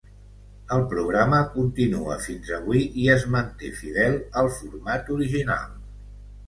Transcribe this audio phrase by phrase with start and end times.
[0.75, 5.81] El programa continua fins avui i es manté fidel al format original.